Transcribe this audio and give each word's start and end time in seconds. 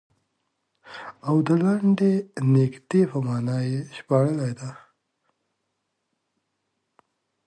او 1.27 1.35
د 1.47 1.49
لنډې 1.63 2.13
نېزې 2.53 3.01
په 3.11 3.17
معنا 3.27 3.57
یې 3.69 3.79
ژباړلې 3.95 4.51
ده. 4.59 4.69